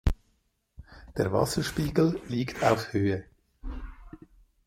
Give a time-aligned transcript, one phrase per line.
[1.15, 3.27] Der Wasserspiegel liegt auf Höhe.